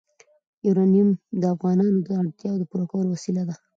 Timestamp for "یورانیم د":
0.67-1.43